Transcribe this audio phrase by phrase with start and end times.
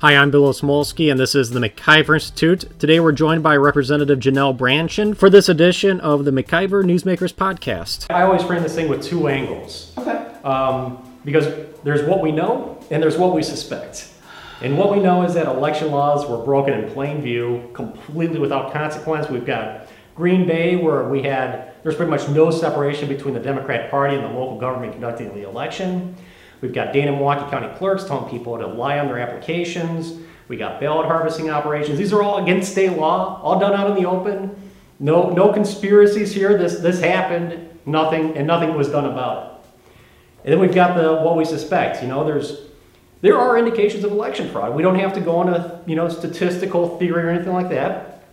[0.00, 2.80] Hi, I'm Bill Osmulski, and this is the MacIver Institute.
[2.80, 8.06] Today we're joined by Representative Janelle Brandtjen for this edition of the MacIver Newsmakers Podcast.
[8.08, 9.92] I always frame this thing with two angles.
[9.98, 10.16] Okay.
[10.42, 11.44] Um, because
[11.84, 14.10] there's what we know and there's what we suspect.
[14.62, 18.72] And what we know is that election laws were broken in plain view, completely without
[18.72, 19.28] consequence.
[19.28, 23.90] We've got Green Bay, where we had, there's pretty much no separation between the Democrat
[23.90, 26.16] Party and the local government conducting the election.
[26.60, 30.20] We've got Dana Milwaukee County clerks telling people to lie on their applications.
[30.48, 31.98] We got ballot harvesting operations.
[31.98, 34.54] These are all against state law, all done out in the open.
[34.98, 36.58] No, no conspiracies here.
[36.58, 39.50] This, this happened, nothing, and nothing was done about it.
[40.44, 42.02] And then we've got the what we suspect.
[42.02, 42.62] You know, there's
[43.22, 44.74] there are indications of election fraud.
[44.74, 48.24] We don't have to go on a you know statistical theory or anything like that.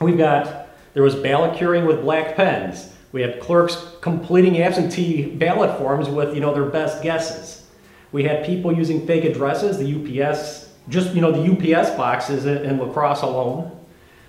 [0.00, 2.92] We've got there was ballot curing with black pens.
[3.12, 7.65] We had clerks completing absentee ballot forms with you know their best guesses.
[8.12, 12.58] We had people using fake addresses, the UPS, just you know the UPS boxes in,
[12.58, 13.72] in La Crosse alone.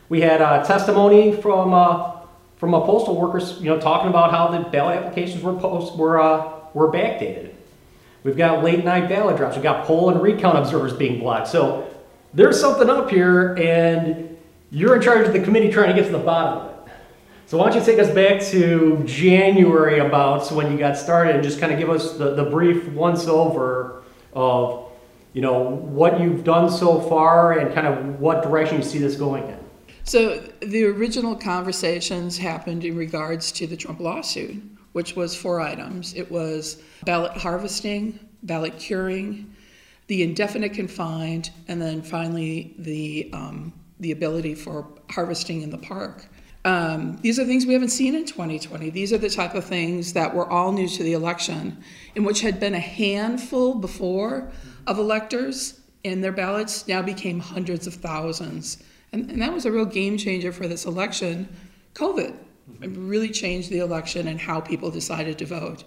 [0.09, 2.17] We had uh, testimony from uh,
[2.57, 6.19] from a postal workers, you know, talking about how the ballot applications were post were
[6.19, 7.53] uh, were backdated.
[8.23, 9.55] We've got late night ballot drops.
[9.55, 11.47] We've got poll and recount observers being blocked.
[11.47, 11.87] So
[12.33, 14.37] there's something up here, and
[14.71, 16.76] you're in charge of the committee trying to get to the bottom of it.
[17.47, 21.41] So why don't you take us back to January about when you got started and
[21.41, 24.91] just kind of give us the, the brief once over of
[25.31, 29.15] you know what you've done so far and kind of what direction you see this
[29.15, 29.59] going in.
[30.03, 34.61] So the original conversations happened in regards to the Trump lawsuit,
[34.91, 36.13] which was four items.
[36.15, 39.55] It was ballot harvesting, ballot curing,
[40.07, 46.27] the indefinite confined, and then finally the um, the ability for harvesting in the park.
[46.65, 48.89] Um, these are things we haven't seen in 2020.
[48.89, 51.81] These are the type of things that were all new to the election,
[52.15, 54.51] in which had been a handful before
[54.85, 58.83] of electors, and their ballots now became hundreds of thousands.
[59.11, 61.47] And, and that was a real game changer for this election.
[61.93, 62.35] COVID
[62.81, 65.83] really changed the election and how people decided to vote.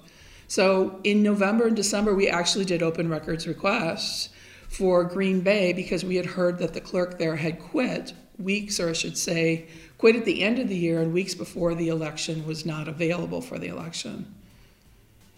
[0.48, 4.30] So in November and December, we actually did open records requests
[4.68, 8.90] for Green Bay because we had heard that the clerk there had quit weeks, or
[8.90, 9.68] I should say,
[10.00, 13.42] quit at the end of the year and weeks before the election was not available
[13.42, 14.34] for the election.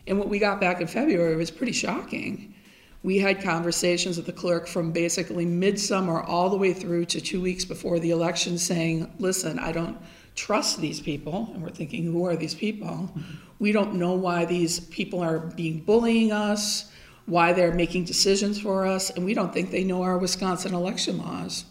[0.06, 2.54] And what we got back in February was pretty shocking.
[3.02, 7.40] We had conversations with the clerk from basically midsummer all the way through to two
[7.40, 9.98] weeks before the election saying, listen, I don't
[10.36, 11.50] trust these people.
[11.54, 13.10] And we're thinking, who are these people?
[13.58, 16.88] We don't know why these people are being bullying us,
[17.26, 21.18] why they're making decisions for us, and we don't think they know our Wisconsin election
[21.18, 21.64] laws.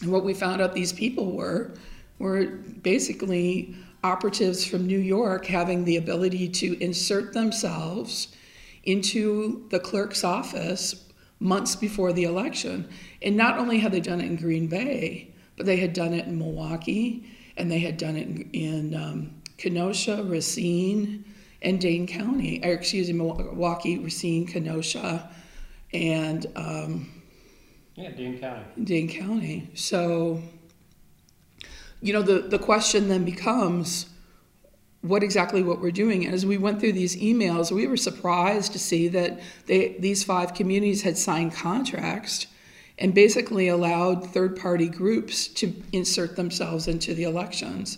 [0.00, 1.72] And what we found out these people were
[2.18, 8.28] were basically operatives from New York having the ability to insert themselves
[8.84, 11.04] into the clerk's office
[11.40, 12.88] months before the election.
[13.22, 16.26] And not only had they done it in Green Bay, but they had done it
[16.26, 21.24] in Milwaukee and they had done it in, in um, Kenosha, Racine,
[21.62, 25.30] and Dane County, or excuse me, Milwaukee, Racine, Kenosha,
[25.92, 27.22] and um,
[27.94, 28.64] yeah, Dane County.
[28.82, 29.70] Dane County.
[29.74, 30.42] So
[32.04, 34.04] you know, the, the question then becomes
[35.00, 36.26] what exactly what we're doing.
[36.26, 40.22] And as we went through these emails, we were surprised to see that they, these
[40.22, 42.46] five communities had signed contracts
[42.98, 47.96] and basically allowed third party groups to insert themselves into the elections.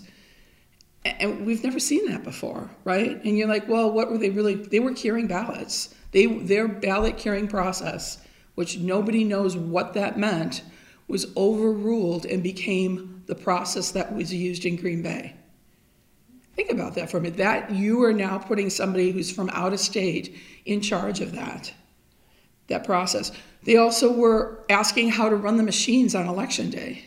[1.05, 3.21] And we've never seen that before, right?
[3.25, 4.55] And you're like, well, what were they really?
[4.55, 5.93] They were curing ballots.
[6.13, 8.19] They, their ballot curing process,
[8.55, 10.63] which nobody knows what that meant,
[11.09, 15.35] was overruled and became the process that was used in Green Bay.
[16.55, 17.37] Think about that for a minute.
[17.37, 21.73] That you are now putting somebody who's from out of state in charge of that,
[22.69, 23.31] that process.
[23.65, 27.05] They also were asking how to run the machines on election day.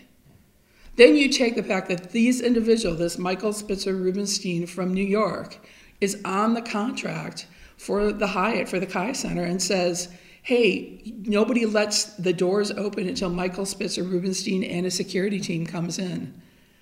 [0.98, 5.58] Then you take the fact that these individual, this Michael Spitzer Rubenstein from New York,
[6.02, 7.48] is on the contract
[7.78, 10.10] for the Hyatt, for the KI Center, and says,
[10.42, 16.00] hey, nobody lets the doors open until Michael Spitzer Rubenstein and a security team comes
[16.00, 16.42] in.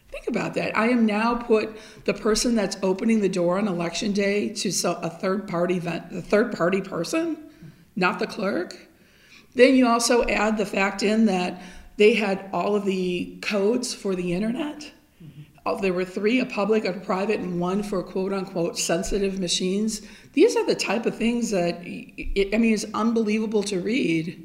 [0.09, 0.75] Think about that.
[0.77, 4.69] I am now put the person that's opening the door on election day to
[5.01, 7.37] a third party event, a third party person,
[7.95, 8.87] not the clerk.
[9.53, 11.61] Then you also add the fact in that
[11.97, 14.91] they had all of the codes for the internet.
[15.75, 15.81] Mm-hmm.
[15.83, 20.01] There were three, a public, a private, and one for quote unquote sensitive machines.
[20.33, 24.43] These are the type of things that, it, I mean, it's unbelievable to read.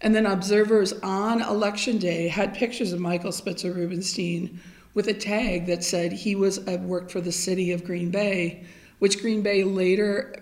[0.00, 4.60] And then observers on election day had pictures of Michael Spitzer Rubenstein
[4.94, 8.64] with a tag that said he was uh, worked for the city of Green Bay,
[8.98, 10.34] which Green Bay later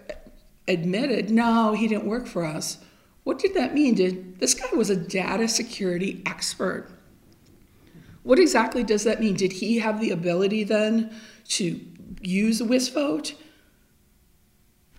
[0.69, 2.79] admitted, no, he didn't work for us.
[3.25, 3.95] What did that mean?
[3.95, 6.89] Did this guy was a data security expert?
[8.27, 9.35] What exactly does that mean?
[9.35, 11.15] Did he have the ability then
[11.51, 11.81] to
[12.21, 13.35] use a whist vote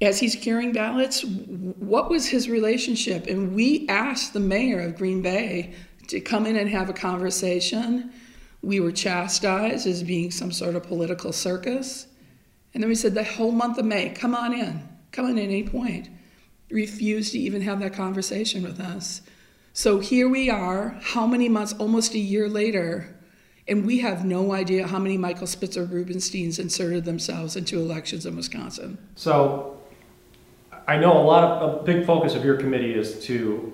[0.01, 1.25] as he's carrying ballots?
[1.25, 3.27] What was his relationship?
[3.27, 5.73] And we asked the mayor of Green Bay
[6.07, 8.13] to come in and have a conversation.
[8.61, 12.07] We were chastised as being some sort of political circus.
[12.73, 15.43] And then we said, the whole month of May, come on in, come in at
[15.43, 16.07] any point.
[16.71, 19.21] Refused to even have that conversation with us.
[19.73, 23.13] So here we are, how many months, almost a year later,
[23.67, 28.35] and we have no idea how many Michael Spitzer Rubensteins inserted themselves into elections in
[28.35, 28.97] Wisconsin.
[29.15, 29.77] So
[30.87, 33.73] I know a lot of a big focus of your committee is to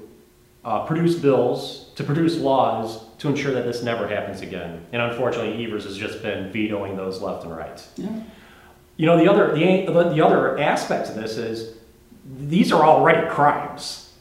[0.65, 4.83] uh, produce bills, to produce laws to ensure that this never happens again.
[4.91, 7.87] And unfortunately, Evers has just been vetoing those left and right.
[7.95, 8.23] Yeah.
[8.97, 11.75] You know, the other the, the other aspect of this is
[12.39, 14.11] these are already crimes.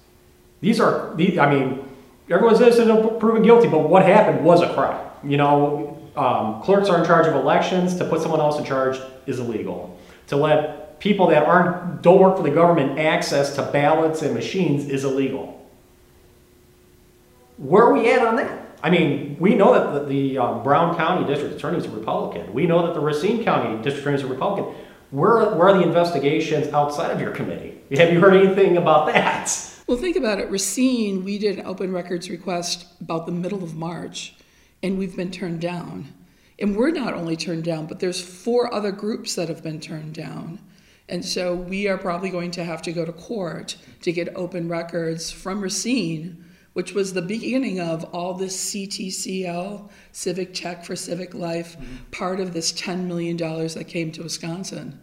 [0.60, 1.84] These are, these, I mean,
[2.30, 5.11] everyone's innocent proven guilty, but what happened was a crime.
[5.24, 7.96] You know, um, clerks are in charge of elections.
[7.96, 9.98] To put someone else in charge is illegal.
[10.28, 14.88] To let people that aren't don't work for the government access to ballots and machines
[14.88, 15.58] is illegal.
[17.56, 18.62] Where are we at on that?
[18.82, 22.52] I mean, we know that the, the um, Brown County District Attorney is a Republican.
[22.52, 24.74] We know that the Racine County District Attorney is a Republican.
[25.10, 27.80] Where, where are the investigations outside of your committee?
[27.96, 29.50] Have you heard anything about that?
[29.86, 30.50] Well, think about it.
[30.50, 34.34] Racine, we did an open records request about the middle of March,
[34.82, 36.12] and we've been turned down.
[36.58, 40.14] And we're not only turned down, but there's four other groups that have been turned
[40.14, 40.60] down.
[41.08, 44.68] And so we are probably going to have to go to court to get open
[44.68, 51.34] records from Racine, which was the beginning of all this CTCL, Civic Tech for Civic
[51.34, 51.96] Life, mm-hmm.
[52.12, 54.98] part of this $10 million that came to Wisconsin.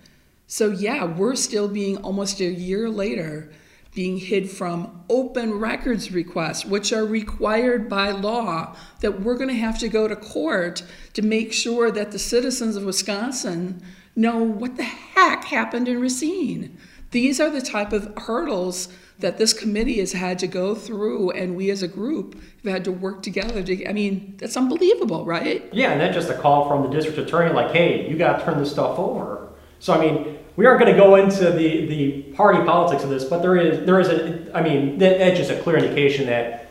[0.48, 3.52] So, yeah, we're still being almost a year later
[4.00, 9.54] being hid from open records requests, which are required by law, that we're going to
[9.54, 10.82] have to go to court
[11.12, 13.84] to make sure that the citizens of Wisconsin
[14.16, 16.78] know what the heck happened in Racine.
[17.12, 18.88] These are the type of hurdles
[19.18, 22.86] that this committee has had to go through, and we as a group have had
[22.86, 23.62] to work together.
[23.62, 25.68] To, I mean, that's unbelievable, right?
[25.74, 28.46] Yeah, and then just a call from the district attorney, like, hey, you got to
[28.46, 29.49] turn this stuff over.
[29.80, 33.24] So, I mean, we aren't going to go into the, the party politics of this,
[33.24, 36.68] but there is there is a I mean that, just a clear indication that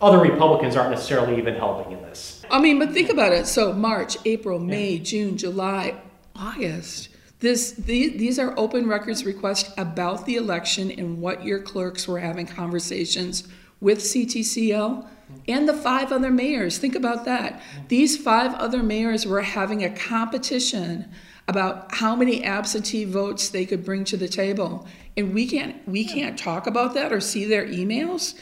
[0.00, 2.44] other Republicans aren't necessarily even helping in this.
[2.50, 3.48] I mean, but think about it.
[3.48, 5.02] So March, April, May, yeah.
[5.02, 5.96] June, July,
[6.36, 7.08] August.
[7.40, 12.20] This these, these are open records requests about the election and what your clerks were
[12.20, 13.48] having conversations
[13.80, 15.04] with CTCL
[15.48, 16.78] and the five other mayors.
[16.78, 17.60] Think about that.
[17.88, 21.12] These five other mayors were having a competition
[21.48, 24.86] about how many absentee votes they could bring to the table.
[25.16, 28.34] And we can't we can't talk about that or see their emails.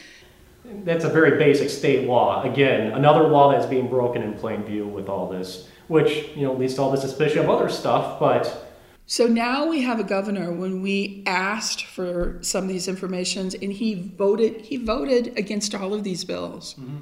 [0.83, 2.41] That's a very basic state law.
[2.43, 6.53] Again, another law that's being broken in plain view with all this, which, you know,
[6.53, 8.65] leads to all the suspicion of other stuff, but
[9.07, 13.71] so now we have a governor when we asked for some of these informations and
[13.71, 16.73] he voted he voted against all of these bills.
[16.73, 16.97] Mm-hmm.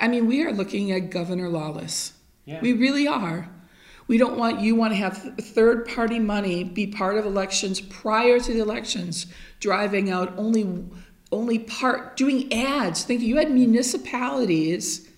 [0.00, 2.12] I mean, we are looking at governor lawless.
[2.44, 2.60] Yeah.
[2.60, 3.50] We really are.
[4.08, 8.40] We don't want you want to have third party money be part of elections prior
[8.40, 9.26] to the elections,
[9.60, 10.84] driving out only
[11.30, 13.04] only part doing ads.
[13.04, 15.08] Think you had municipalities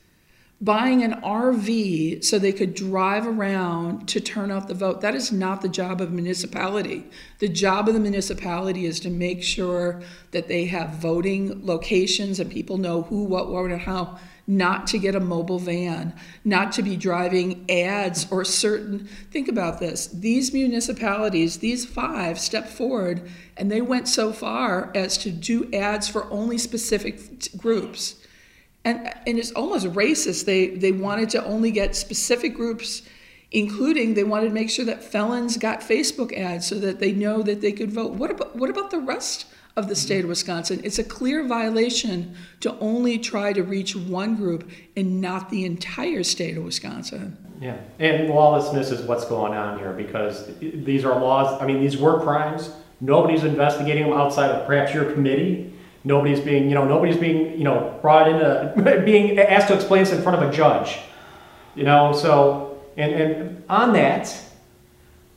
[0.60, 5.00] buying an RV so they could drive around to turn out the vote.
[5.00, 7.06] That is not the job of municipality.
[7.38, 12.50] The job of the municipality is to make sure that they have voting locations and
[12.50, 14.18] people know who, what, where, and how
[14.50, 16.12] not to get a mobile van,
[16.44, 19.08] not to be driving ads or certain.
[19.30, 20.08] Think about this.
[20.08, 26.08] These municipalities, these five, stepped forward and they went so far as to do ads
[26.08, 28.16] for only specific groups.
[28.84, 30.46] And, and it's almost racist.
[30.46, 33.02] They, they wanted to only get specific groups,
[33.52, 37.42] including they wanted to make sure that felons got Facebook ads so that they know
[37.42, 38.14] that they could vote.
[38.14, 39.46] What about, what about the rest
[39.80, 40.80] of the state of Wisconsin.
[40.84, 46.22] It's a clear violation to only try to reach one group and not the entire
[46.22, 47.36] state of Wisconsin.
[47.60, 51.96] Yeah, and lawlessness is what's going on here because these are laws, I mean, these
[51.96, 52.70] were crimes.
[53.00, 55.72] Nobody's investigating them outside of perhaps your committee.
[56.04, 60.12] Nobody's being, you know, nobody's being, you know, brought into, being asked to explain this
[60.12, 60.98] in front of a judge.
[61.74, 64.34] You know, so, and, and on that,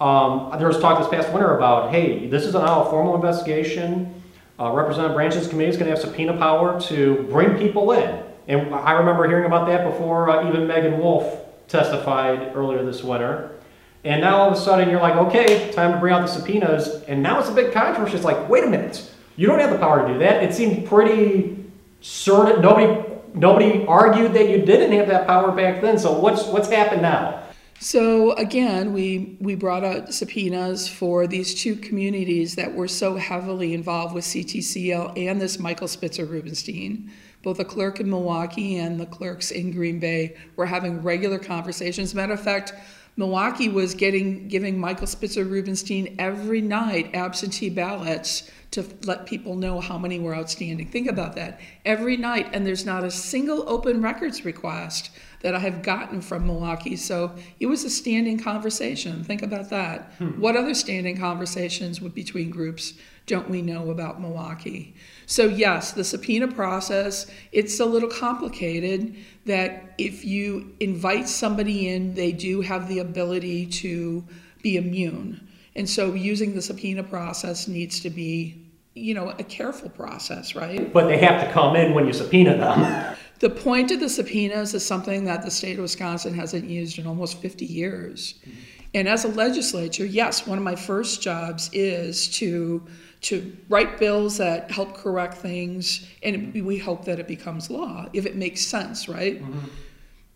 [0.01, 4.22] um, there was talk this past winter about, hey, this is now a formal investigation
[4.59, 8.23] uh, Representative Brandtjen's committee is going to have subpoena power to bring people in.
[8.47, 13.57] And I remember hearing about that before uh, even Meagan Wolfe testified earlier this winter.
[14.03, 17.03] And now all of a sudden you're like, okay, time to bring out the subpoenas.
[17.03, 18.15] And now it's a big controversy.
[18.15, 19.09] It's like, wait a minute.
[19.37, 20.43] You don't have the power to do that.
[20.43, 21.65] It seemed pretty
[22.01, 22.61] certain.
[22.61, 23.01] Nobody
[23.33, 25.97] nobody argued that you didn't have that power back then.
[25.97, 27.42] So what's what's happened now?
[27.83, 33.73] So again, we, we brought out subpoenas for these two communities that were so heavily
[33.73, 37.11] involved with CTCL and this Michael Spitzer Rubenstein.
[37.41, 42.15] Both the clerk in Milwaukee and the clerks in Green Bay were having regular conversations.
[42.15, 42.71] Matter of fact,
[43.15, 49.79] Milwaukee was getting giving Michael Spitzer Rubenstein every night absentee ballots to let people know
[49.79, 50.89] how many were outstanding.
[50.89, 51.59] Think about that.
[51.85, 56.47] Every night, and there's not a single open records request that I have gotten from
[56.47, 56.95] Milwaukee.
[56.95, 59.23] So it was a standing conversation.
[59.23, 60.13] Think about that.
[60.17, 60.41] Hmm.
[60.41, 62.93] What other standing conversations between groups
[63.25, 64.95] don't we know about Milwaukee?
[65.25, 69.15] So yes, the subpoena process, it's a little complicated
[69.45, 74.25] that if you invite somebody in, they do have the ability to
[74.61, 75.47] be immune.
[75.75, 78.63] And so using the subpoena process needs to be
[78.95, 80.93] you know, a careful process, right?
[80.93, 83.15] But they have to come in when you subpoena them.
[83.39, 87.05] The point of the subpoenas is something that the state of Wisconsin hasn't used in
[87.05, 88.35] almost 50 years.
[88.39, 88.59] Mm-hmm.
[88.93, 92.85] And as a legislature, yes, one of my first jobs is to
[93.21, 98.25] to write bills that help correct things, and we hope that it becomes law if
[98.25, 99.41] it makes sense, right?
[99.41, 99.59] Mm-hmm.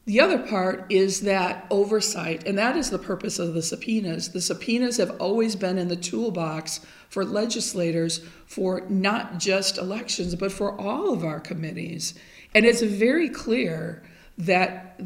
[0.05, 4.29] The other part is that oversight, and that is the purpose of the subpoenas.
[4.29, 10.53] The subpoenas have always been in the toolbox for legislators for not just elections, but
[10.53, 12.13] for all of our committees.
[12.55, 14.01] And it's very clear
[14.37, 14.97] that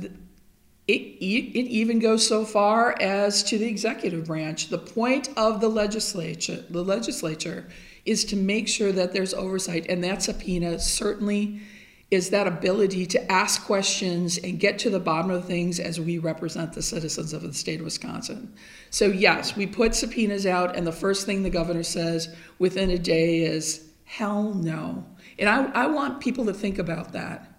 [0.87, 4.69] it, it even goes so far as to the executive branch.
[4.69, 7.67] The point of the legislature, the legislature
[8.05, 11.61] is to make sure that there's oversight, and that subpoena certainly
[12.09, 16.17] is that ability to ask questions and get to the bottom of things as we
[16.17, 18.53] represent the citizens of the state of Wisconsin.
[18.89, 22.97] So, yes, we put subpoenas out, and the first thing the governor says within a
[22.97, 25.05] day is, hell no.
[25.39, 27.50] And I, I want people to think about that.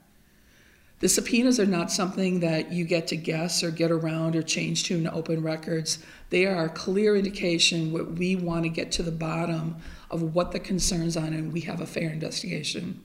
[1.02, 4.84] The subpoenas are not something that you get to guess or get around or change
[4.84, 5.98] to in open records.
[6.30, 9.78] They are a clear indication what we want to get to the bottom
[10.12, 13.02] of what the concerns are, and we have a fair investigation.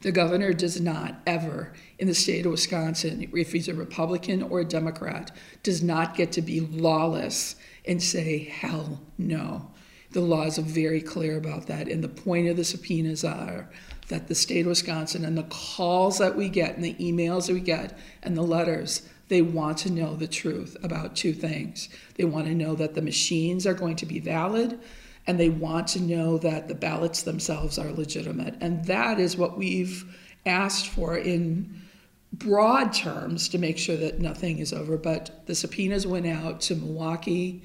[0.00, 4.60] The governor does not ever, in the state of Wisconsin, if he's a Republican or
[4.60, 5.30] a Democrat,
[5.62, 9.70] does not get to be lawless and say, hell no.
[10.12, 11.88] The laws are very clear about that.
[11.88, 13.68] And the point of the subpoenas are
[14.08, 17.52] that the state of Wisconsin and the calls that we get and the emails that
[17.52, 21.90] we get and the letters, they want to know the truth about two things.
[22.14, 24.78] They want to know that the machines are going to be valid
[25.26, 28.56] and they want to know that the ballots themselves are legitimate.
[28.62, 30.04] And that is what we've
[30.46, 31.82] asked for in
[32.32, 34.96] broad terms to make sure that nothing is over.
[34.96, 37.62] But the subpoenas went out to Milwaukee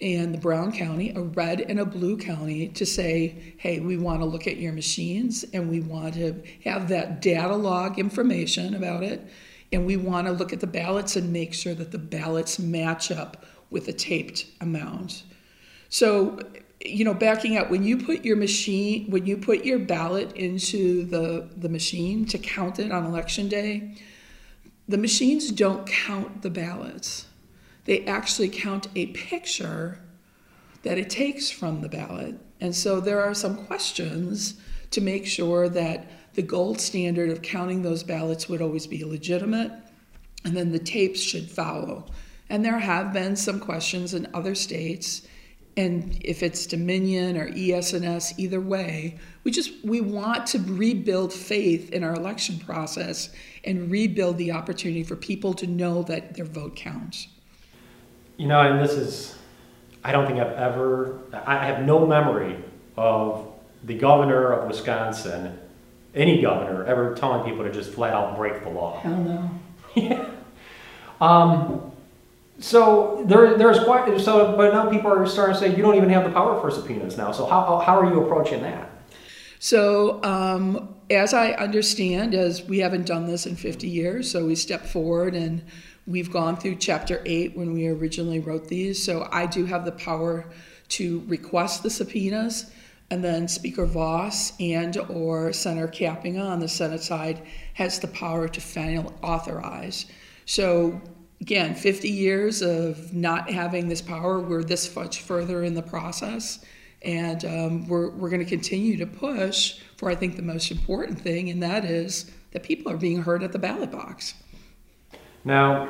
[0.00, 4.20] and the Brown County, a red and a blue county, to say, hey, we want
[4.20, 9.02] to look at your machines and we want to have that data log information about
[9.02, 9.26] it.
[9.72, 13.10] And we want to look at the ballots and make sure that the ballots match
[13.10, 15.24] up with the taped amount.
[15.90, 16.38] So
[16.84, 21.04] you know, backing up, when you put your machine, when you put your ballot into
[21.06, 23.96] the, the machine to count it on election day,
[24.86, 27.26] the machines don't count the ballots.
[27.88, 29.98] They actually count a picture
[30.82, 32.38] that it takes from the ballot.
[32.60, 37.80] And so there are some questions to make sure that the gold standard of counting
[37.80, 39.72] those ballots would always be legitimate,
[40.44, 42.04] and then the tapes should follow.
[42.50, 45.26] And there have been some questions in other states
[45.78, 51.92] and if it's Dominion or ES&S, either way, we just we want to rebuild faith
[51.92, 53.30] in our election process
[53.62, 57.28] and rebuild the opportunity for people to know that their vote counts.
[58.38, 59.36] You know, and this is,
[60.02, 62.56] I don't think I've ever, I have no memory
[62.96, 63.46] of
[63.84, 65.58] the governor of Wisconsin,
[66.14, 69.00] any governor, ever telling people to just flat out break the law.
[69.00, 69.50] Hell no.
[69.94, 70.30] yeah.
[71.20, 71.90] Um,
[72.60, 76.10] so there, there's quite so, but now people are starting to say you don't even
[76.10, 77.32] have the power for subpoenas now.
[77.32, 78.88] So how, how are you approaching that?
[79.58, 84.54] So um, as I understand, as we haven't done this in 50 years, so we
[84.54, 85.62] step forward and
[86.08, 89.02] we've gone through Chapter Eight when we originally wrote these.
[89.04, 90.46] So I do have the power
[90.88, 92.70] to request the subpoenas,
[93.10, 97.42] and then Speaker Vos and or Senator Kapenga on the Senate side
[97.74, 100.06] has the power to finally authorize.
[100.46, 101.00] So
[101.40, 104.40] again, 50 years of not having this power.
[104.40, 106.64] We're this much further in the process.
[107.02, 111.20] And um, we're, we're going to continue to push for, I think, the most important
[111.20, 114.34] thing, and that is that people are being heard at the ballot box.
[115.48, 115.88] Now,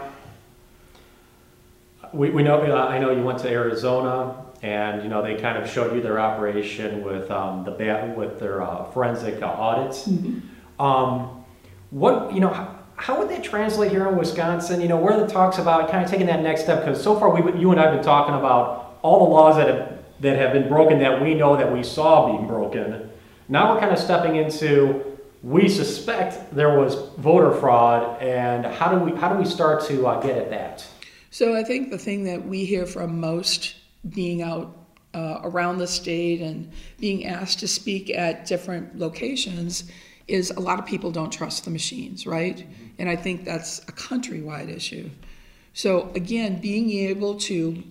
[2.13, 5.59] we, we know, uh, I know you went to Arizona and you know they kind
[5.59, 10.09] of showed you their operation with um, the bat with their uh, forensic uh, audits.
[10.79, 11.45] Um,
[11.91, 14.81] what you know, how, how would that translate here in Wisconsin?
[14.81, 17.29] You know, where the talks about kind of taking that next step because so far
[17.29, 20.69] we, you and I've been talking about all the laws that have that have been
[20.69, 23.11] broken that we know that we saw being broken.
[23.49, 25.08] Now we're kind of stepping into
[25.43, 30.07] we suspect there was voter fraud, and how do we how do we start to
[30.07, 30.87] uh, get at that?
[31.31, 33.77] So I think the thing that we hear from most
[34.09, 34.75] being out
[35.15, 39.85] uh, around the state and being asked to speak at different locations
[40.27, 42.67] is a lot of people don't trust the machines, right?
[42.99, 45.11] And I think that's a countrywide issue.
[45.73, 47.83] So again, being able to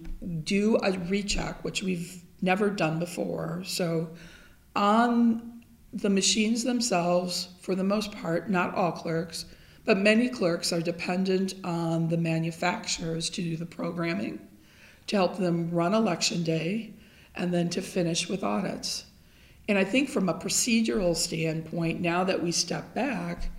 [0.44, 3.64] do a recheck, which we've never done before.
[3.66, 4.10] So
[4.76, 5.57] on
[5.98, 9.46] the machines themselves, for the most part, not all clerks,
[9.84, 14.40] but many clerks are dependent on the manufacturers to do the programming,
[15.08, 16.94] to help them run election day,
[17.34, 19.06] and then to finish with audits.
[19.68, 23.50] And I think from a procedural standpoint, now that we step back,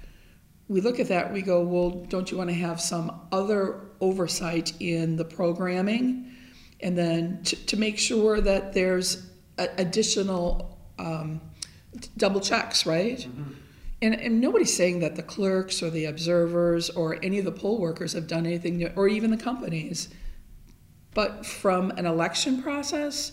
[0.68, 4.74] we look at that we go, well, don't you want to have some other oversight
[4.80, 6.30] in the programming?
[6.80, 9.26] And then to, to make sure that there's
[9.58, 11.40] a, additional um,
[12.16, 13.18] double checks, right?
[13.18, 13.52] Mm-hmm.
[14.00, 17.78] And, and nobody's saying that the clerks or the observers or any of the poll
[17.78, 20.08] workers have done anything, or even the companies.
[21.14, 23.32] But from an election process,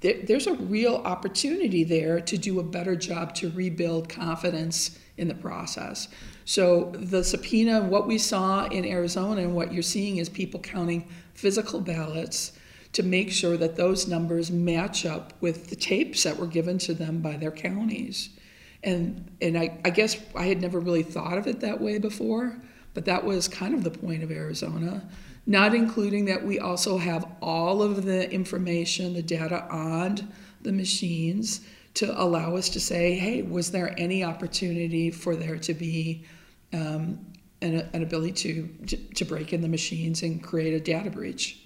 [0.00, 5.28] there, there's a real opportunity there to do a better job to rebuild confidence in
[5.28, 6.08] the process.
[6.44, 11.08] So the subpoena, what we saw in Arizona and what you're seeing is people counting
[11.34, 12.52] physical ballots
[12.96, 16.94] to make sure that those numbers match up with the tapes that were given to
[16.94, 18.30] them by their counties.
[18.82, 22.56] And, and I, I guess I had never really thought of it that way before,
[22.94, 25.06] but that was kind of the point of Arizona.
[25.46, 31.60] Not including that we also have all of the information, the data on the machines
[31.94, 36.24] to allow us to say, hey, was there any opportunity for there to be
[36.72, 37.26] um,
[37.60, 41.65] an, an ability to, to, to break in the machines and create a data breach?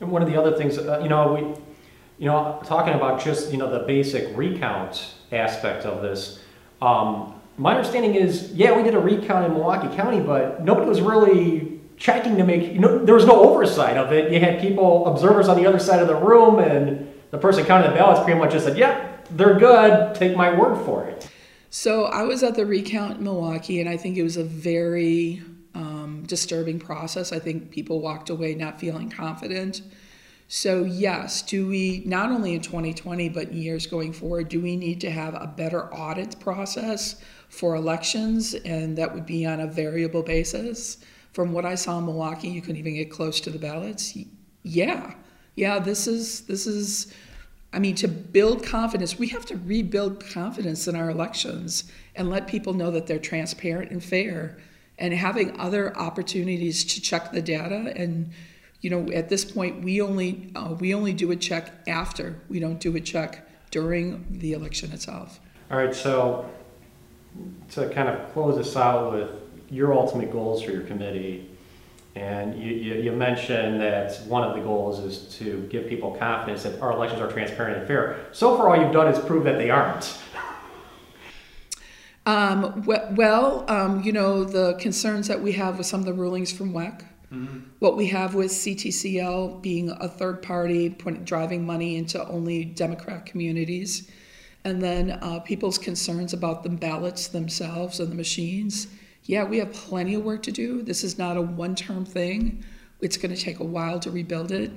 [0.00, 1.40] And one of the other things, uh, you know, we,
[2.18, 6.40] you know, talking about just you know the basic recount aspect of this.
[6.80, 11.00] Um, my understanding is, yeah, we did a recount in Milwaukee County, but nobody was
[11.00, 12.72] really checking to make.
[12.72, 14.32] You know, there was no oversight of it.
[14.32, 17.90] You had people, observers on the other side of the room, and the person counting
[17.90, 20.14] the ballots pretty much just said, "Yep, they're good.
[20.14, 21.28] Take my word for it."
[21.70, 25.42] So I was at the recount in Milwaukee, and I think it was a very
[25.74, 27.32] um, disturbing process.
[27.32, 29.82] I think people walked away not feeling confident.
[30.46, 35.00] So, yes, do we, not only in 2020, but years going forward, do we need
[35.00, 37.16] to have a better audit process
[37.48, 38.54] for elections?
[38.54, 40.98] And that would be on a variable basis.
[41.32, 44.16] From what I saw in Milwaukee, you couldn't even get close to the ballots.
[44.62, 45.14] Yeah,
[45.56, 47.12] yeah, this is, this is,
[47.72, 51.84] I mean, to build confidence, we have to rebuild confidence in our elections
[52.14, 54.58] and let people know that they're transparent and fair
[54.98, 58.30] and having other opportunities to check the data and
[58.80, 62.60] you know at this point we only uh, we only do a check after we
[62.60, 66.50] don't do a check during the election itself All right, so
[67.70, 69.30] to kind of close this out with
[69.70, 71.48] your ultimate goals for your committee,
[72.14, 76.62] and you, you, you mentioned that one of the goals is to give people confidence
[76.62, 78.26] that our elections are transparent and fair.
[78.32, 80.16] So far, all you've done is prove that they aren't.
[82.26, 86.52] Um, well um, you know the concerns that we have with some of the rulings
[86.52, 87.04] from WEC
[87.78, 90.88] what we have with CTCL being a third party
[91.24, 94.10] driving money into only Democrat communities,
[94.64, 98.86] and then uh, people's concerns about the ballots themselves and the machines.
[99.24, 100.82] Yeah, we have plenty of work to do.
[100.82, 102.64] This is not a one term thing,
[103.00, 104.70] it's going to take a while to rebuild it.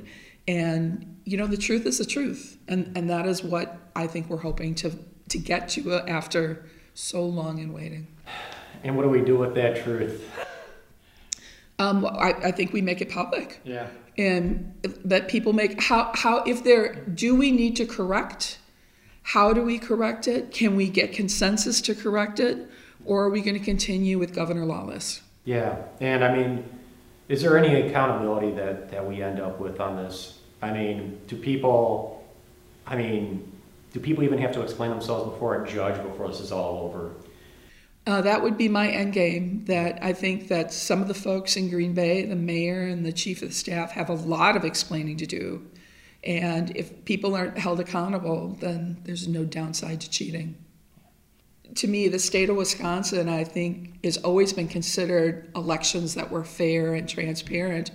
[0.48, 2.58] And, you know, the truth is the truth.
[2.68, 4.92] And, and that is what I think we're hoping to,
[5.30, 6.66] to get to uh, after
[6.98, 8.08] so long in waiting.
[8.84, 10.28] And what do we do with that truth?
[11.80, 13.60] Um, I, I think we make it public.
[13.64, 13.88] Yeah.
[14.18, 14.74] and
[15.06, 18.58] that people make how how if there do we need to correct
[19.22, 22.68] how do we correct it can we get consensus to correct it
[23.06, 26.64] or are we going to continue with governor lawless Yeah, and I mean,
[27.30, 30.40] is there any accountability that, that we end up with on this?
[30.62, 32.26] I mean, do people,
[32.88, 33.52] I mean,
[33.94, 37.12] do people even have to explain themselves before a judge before this is all over?
[38.08, 41.58] uh, that would be my end game that i think that some of the folks
[41.58, 45.18] in green bay the mayor and the chief of staff have a lot of explaining
[45.18, 45.66] to do
[46.24, 50.56] and if people aren't held accountable then there's no downside to cheating
[51.76, 56.44] to me, the state of Wisconsin, I think, has always been considered elections that were
[56.44, 57.92] fair and transparent.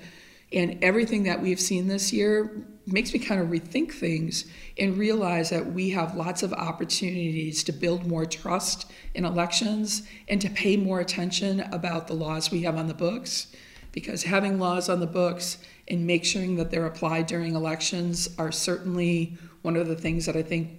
[0.52, 4.44] And everything that we've seen this year makes me kind of rethink things
[4.78, 10.40] and realize that we have lots of opportunities to build more trust in elections and
[10.40, 13.48] to pay more attention about the laws we have on the books.
[13.92, 18.50] Because having laws on the books and make sure that they're applied during elections are
[18.50, 20.70] certainly one of the things that I think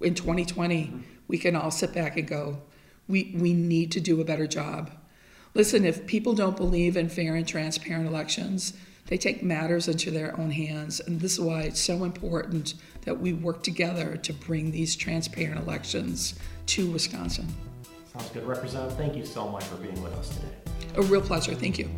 [0.00, 0.92] in 2020
[1.26, 2.58] we can all sit back and go,
[3.06, 4.90] we, we need to do a better job.
[5.54, 8.74] Listen, if people don't believe in fair and transparent elections,
[9.08, 11.00] they take matters into their own hands.
[11.00, 15.60] And this is why it's so important that we work together to bring these transparent
[15.60, 16.34] elections
[16.66, 17.48] to Wisconsin.
[18.12, 18.46] Sounds good.
[18.46, 20.48] Representative, thank you so much for being with us today.
[20.96, 21.54] A real pleasure.
[21.54, 21.88] Thank you.